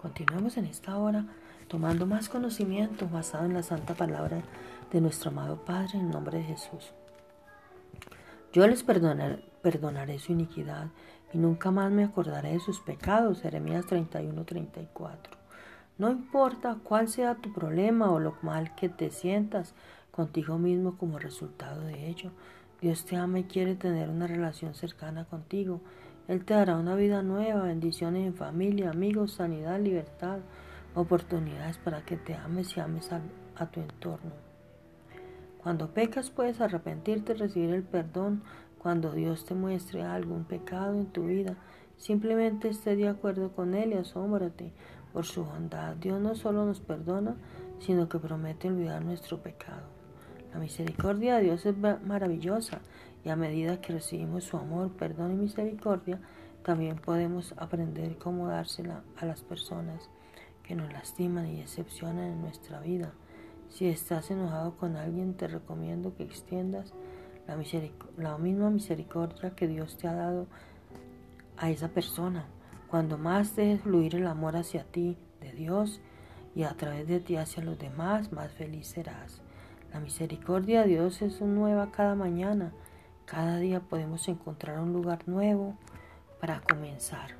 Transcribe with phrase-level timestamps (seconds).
[0.00, 1.26] Continuemos en esta hora
[1.68, 4.40] tomando más conocimiento basado en la santa palabra
[4.90, 6.94] de nuestro amado Padre en nombre de Jesús.
[8.50, 10.86] Yo les perdonaré, su iniquidad
[11.34, 13.42] y nunca más me acordaré de sus pecados.
[13.42, 15.16] Jeremías 31-34.
[15.98, 19.74] No importa cuál sea tu problema o lo mal que te sientas
[20.10, 22.30] contigo mismo como resultado de ello.
[22.80, 25.82] Dios te ama y quiere tener una relación cercana contigo.
[26.30, 30.38] Él te dará una vida nueva, bendiciones en familia, amigos, sanidad, libertad,
[30.94, 34.30] oportunidades para que te ames y ames a, tu entorno.
[35.60, 38.44] Cuando pecas puedes arrepentirte y recibir el perdón
[38.78, 41.56] cuando Dios te muestre algún pecado en tu vida,
[41.96, 44.72] simplemente esté de acuerdo con Él y asómbrate
[45.12, 45.96] por su bondad.
[45.96, 47.34] Dios no solo nos perdona,
[47.80, 49.99] sino que promete olvidar nuestro pecado.
[50.52, 52.80] La misericordia de Dios es maravillosa
[53.24, 56.20] y a medida que recibimos su amor, perdón y misericordia,
[56.64, 60.10] también podemos aprender cómo dársela a las personas
[60.62, 63.12] que nos lastiman y decepcionan en nuestra vida.
[63.70, 66.92] Si estás enojado con alguien, te recomiendo que extiendas
[68.16, 70.46] la, misma misericordia que Dios te ha dado
[71.56, 72.44] a esa persona.
[72.88, 76.00] Cuando más dejes fluir el amor hacia ti de Dios
[76.54, 79.40] y a través de ti hacia los demás, más feliz serás.
[79.92, 82.72] La misericordia de Dios es nueva cada mañana.
[83.24, 85.74] Cada día podemos encontrar un lugar nuevo
[86.40, 87.39] para comenzar.